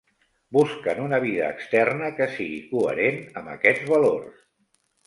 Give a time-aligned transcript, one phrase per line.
[0.55, 4.47] Busquen una vida externa que sigui coherent amb aquests valors.